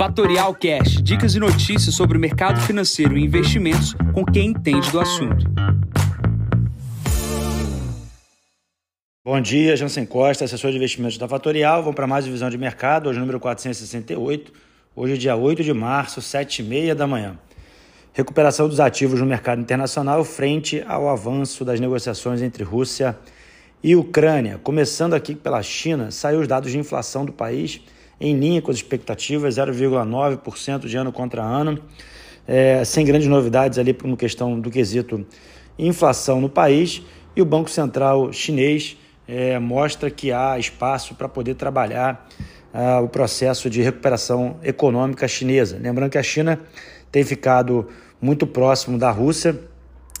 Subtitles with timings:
[0.00, 4.98] Fatorial Cash, dicas e notícias sobre o mercado financeiro e investimentos com quem entende do
[4.98, 5.44] assunto.
[9.22, 11.82] Bom dia, Jansen Costa, assessor de investimentos da Fatorial.
[11.82, 14.50] Vamos para mais divisão de mercado, hoje número 468.
[14.96, 17.38] Hoje dia 8 de março, 7h30 da manhã.
[18.14, 23.18] Recuperação dos ativos no mercado internacional frente ao avanço das negociações entre Rússia
[23.84, 24.58] e Ucrânia.
[24.62, 27.82] Começando aqui pela China, saiu os dados de inflação do país
[28.20, 31.78] em linha com as expectativas, 0,9% de ano contra ano,
[32.46, 35.26] é, sem grandes novidades ali no questão do quesito
[35.78, 37.02] inflação no país.
[37.34, 42.28] E o Banco Central chinês é, mostra que há espaço para poder trabalhar
[42.72, 45.78] ah, o processo de recuperação econômica chinesa.
[45.80, 46.60] Lembrando que a China
[47.10, 47.88] tem ficado
[48.20, 49.58] muito próximo da Rússia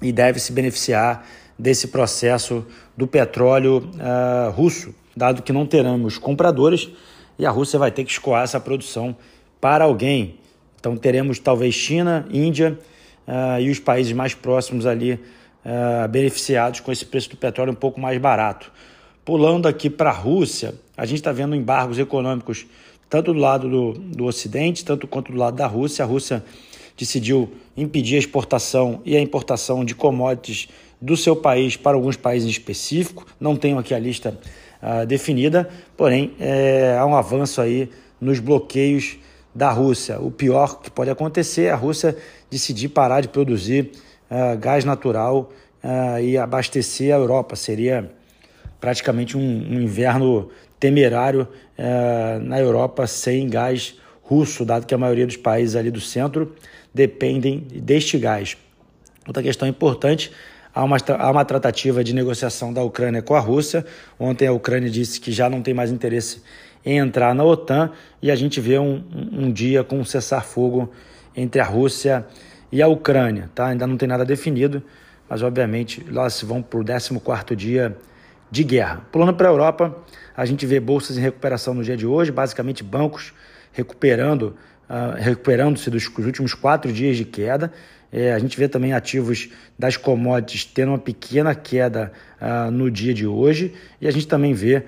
[0.00, 1.24] e deve se beneficiar
[1.56, 6.90] desse processo do petróleo ah, russo, dado que não teremos compradores
[7.38, 9.16] e a Rússia vai ter que escoar essa produção
[9.60, 10.36] para alguém.
[10.78, 12.78] Então teremos talvez China, Índia
[13.26, 17.76] uh, e os países mais próximos ali uh, beneficiados com esse preço do petróleo um
[17.76, 18.72] pouco mais barato.
[19.24, 22.66] Pulando aqui para a Rússia, a gente está vendo embargos econômicos
[23.08, 26.04] tanto do lado do, do Ocidente, tanto quanto do lado da Rússia.
[26.04, 26.42] A Rússia
[26.96, 30.68] decidiu impedir a exportação e a importação de commodities
[31.00, 33.26] do seu país para alguns países específicos.
[33.38, 34.38] Não tenho aqui a lista
[34.82, 37.88] uh, definida, porém é, há um avanço aí
[38.20, 39.18] nos bloqueios
[39.54, 40.18] da Rússia.
[40.20, 42.16] O pior que pode acontecer é a Rússia
[42.50, 43.92] decidir parar de produzir
[44.30, 45.50] uh, gás natural
[45.82, 47.54] uh, e abastecer a Europa.
[47.54, 48.10] Seria
[48.80, 51.46] praticamente um, um inverno temerário
[52.42, 56.54] na Europa sem gás russo, dado que a maioria dos países ali do centro
[56.92, 58.56] dependem deste gás.
[59.26, 60.32] Outra questão importante
[60.74, 63.84] Há uma, há uma tratativa de negociação da Ucrânia com a Rússia.
[64.18, 66.42] Ontem a Ucrânia disse que já não tem mais interesse
[66.84, 70.90] em entrar na OTAN e a gente vê um, um dia com um cessar-fogo
[71.36, 72.26] entre a Rússia
[72.70, 73.50] e a Ucrânia.
[73.54, 73.66] Tá?
[73.66, 74.82] Ainda não tem nada definido,
[75.28, 77.96] mas obviamente lá se vão para o 14 dia
[78.50, 79.02] de guerra.
[79.12, 79.96] Pulando para a Europa,
[80.36, 83.32] a gente vê bolsas em recuperação no dia de hoje, basicamente bancos
[83.72, 84.54] recuperando,
[84.88, 87.72] uh, recuperando-se dos últimos quatro dias de queda.
[88.12, 93.14] É, a gente vê também ativos das commodities tendo uma pequena queda uh, no dia
[93.14, 94.84] de hoje e a gente também vê uh,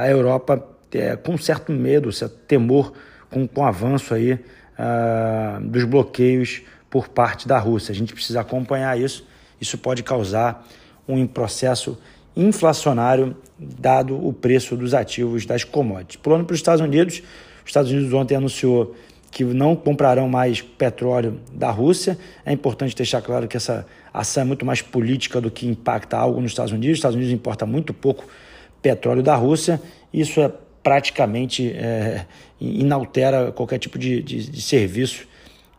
[0.00, 2.94] a Europa é, com certo medo, certo temor
[3.30, 7.92] com, com o avanço aí, uh, dos bloqueios por parte da Rússia.
[7.92, 9.26] A gente precisa acompanhar isso.
[9.60, 10.66] Isso pode causar
[11.06, 11.98] um processo
[12.34, 16.16] inflacionário dado o preço dos ativos das commodities.
[16.16, 17.22] Pulando para os Estados Unidos,
[17.62, 18.94] os Estados Unidos ontem anunciou
[19.36, 22.18] que não comprarão mais petróleo da Rússia.
[22.42, 26.40] É importante deixar claro que essa ação é muito mais política do que impacta algo
[26.40, 26.94] nos Estados Unidos.
[26.94, 28.24] Os Estados Unidos importa muito pouco
[28.80, 29.78] petróleo da Rússia.
[30.10, 30.50] Isso é
[30.82, 32.24] praticamente é,
[32.58, 35.28] inaltera qualquer tipo de, de, de serviço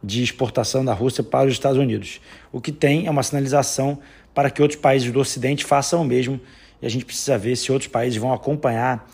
[0.04, 2.22] de exportação da Rússia para os Estados Unidos.
[2.52, 3.98] O que tem é uma sinalização
[4.36, 6.40] para que outros países do Ocidente façam o mesmo
[6.80, 9.10] e a gente precisa ver se outros países vão acompanhar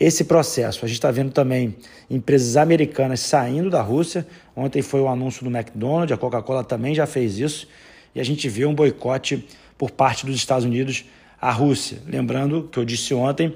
[0.00, 0.82] esse processo.
[0.82, 1.76] A gente está vendo também
[2.08, 4.26] empresas americanas saindo da Rússia.
[4.56, 7.68] Ontem foi o anúncio do McDonald's, a Coca-Cola também já fez isso.
[8.14, 9.46] E a gente vê um boicote
[9.76, 11.04] por parte dos Estados Unidos
[11.40, 11.98] à Rússia.
[12.06, 13.54] Lembrando que eu disse ontem,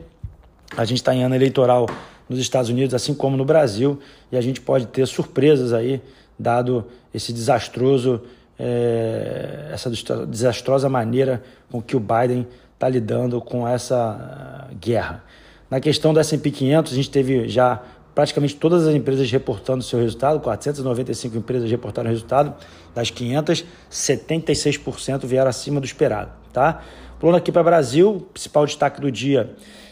[0.76, 1.88] a gente está em ano eleitoral
[2.28, 3.98] nos Estados Unidos, assim como no Brasil,
[4.30, 6.00] e a gente pode ter surpresas aí,
[6.38, 8.22] dado esse desastroso,
[8.58, 9.90] é, essa
[10.26, 15.24] desastrosa maneira com que o Biden está lidando com essa uh, guerra.
[15.74, 17.82] Na questão do S&P 500, a gente teve já
[18.14, 22.54] praticamente todas as empresas reportando seu resultado, 495 empresas reportaram resultado,
[22.94, 26.80] das 500, 76% vieram acima do esperado, tá?
[27.18, 29.50] Pulando aqui para o Brasil, principal destaque do dia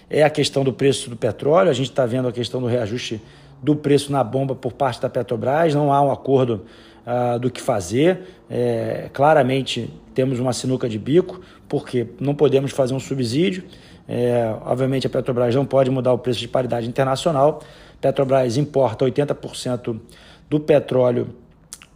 [0.08, 3.20] é a questão do preço do petróleo, a gente está vendo a questão do reajuste
[3.60, 6.64] do preço na bomba por parte da Petrobras, não há um acordo
[7.04, 12.94] uh, do que fazer, é, claramente temos uma sinuca de bico, porque não podemos fazer
[12.94, 13.64] um subsídio,
[14.08, 17.62] é, obviamente, a Petrobras não pode mudar o preço de paridade internacional.
[18.00, 19.98] Petrobras importa 80%
[20.50, 21.34] do petróleo,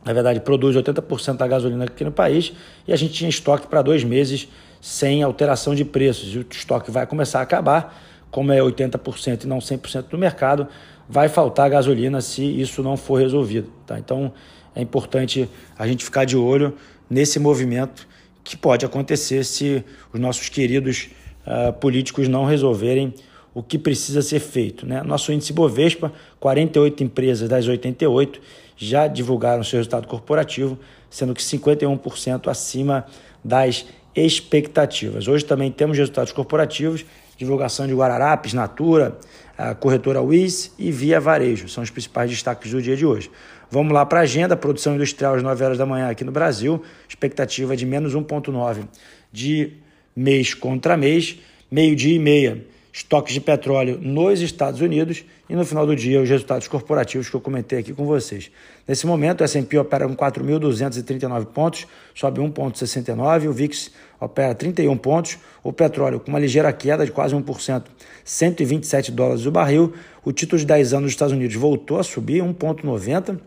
[0.05, 2.53] na verdade, produz 80% da gasolina aqui no país
[2.87, 4.49] e a gente tinha estoque para dois meses
[4.81, 6.35] sem alteração de preços.
[6.35, 8.00] E o estoque vai começar a acabar,
[8.31, 10.69] como é 80% e não 100% do mercado,
[11.09, 13.69] vai faltar gasolina se isso não for resolvido.
[13.85, 13.99] Tá?
[13.99, 14.32] Então,
[14.75, 16.75] é importante a gente ficar de olho
[17.11, 18.06] nesse movimento
[18.44, 21.09] que pode acontecer se os nossos queridos
[21.46, 23.14] uh, políticos não resolverem
[23.54, 24.87] o que precisa ser feito.
[24.87, 25.02] Né?
[25.02, 28.40] Nosso índice Bovespa, 48 empresas das 88
[28.76, 30.78] já divulgaram seu resultado corporativo,
[31.08, 33.06] sendo que 51% acima
[33.43, 35.26] das expectativas.
[35.26, 37.04] Hoje também temos resultados corporativos,
[37.38, 39.16] divulgação de Guararapes, Natura,
[39.56, 41.69] a corretora Wiz e Via Varejo.
[41.69, 43.31] São os principais destaques do dia de hoje.
[43.70, 44.56] Vamos lá para a agenda.
[44.56, 46.82] Produção industrial às 9 horas da manhã aqui no Brasil.
[47.08, 48.87] Expectativa de menos 1,9
[49.32, 49.72] de
[50.16, 51.38] mês contra mês.
[51.70, 52.64] Meio-dia e meia
[52.96, 57.36] estoques de petróleo nos Estados Unidos e no final do dia os resultados corporativos que
[57.36, 58.50] eu comentei aqui com vocês.
[58.88, 65.36] Nesse momento, o S&P opera com 4.239 pontos, sobe 1,69, o VIX opera 31 pontos,
[65.62, 67.84] o petróleo com uma ligeira queda de quase 1%,
[68.24, 69.92] 127 dólares o barril,
[70.24, 73.38] o título de 10 anos dos Estados Unidos voltou a subir 1,90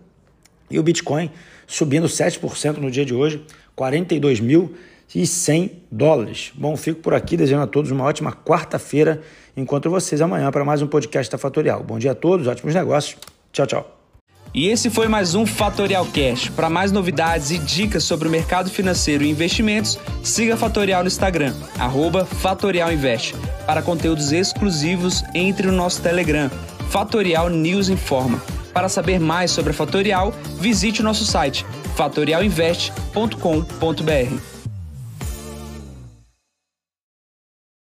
[0.69, 1.31] e o Bitcoin
[1.65, 3.43] subindo 7% no dia de hoje,
[3.75, 4.75] 42 mil
[5.13, 6.51] e 100 dólares.
[6.55, 9.21] Bom, fico por aqui desejando a todos uma ótima quarta-feira.
[9.55, 11.83] Encontro vocês amanhã para mais um podcast da Fatorial.
[11.83, 13.17] Bom dia a todos, ótimos negócios.
[13.51, 13.95] Tchau, tchau.
[14.53, 16.49] E esse foi mais um Fatorial Cash.
[16.49, 21.07] Para mais novidades e dicas sobre o mercado financeiro e investimentos, siga a Fatorial no
[21.07, 21.53] Instagram,
[22.41, 23.35] @fatorialinvest.
[23.65, 26.49] Para conteúdos exclusivos, entre no nosso Telegram,
[26.89, 28.41] Fatorial News Informa.
[28.73, 31.65] Para saber mais sobre a Fatorial, visite o nosso site
[31.95, 34.58] fatorialinvest.com.br.